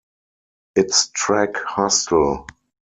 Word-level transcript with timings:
Its 0.75 1.09
track 1.11 1.55
Hustle! 1.57 2.47